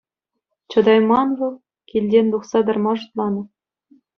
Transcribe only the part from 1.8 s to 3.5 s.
килтен тухса тарма шутланӑ.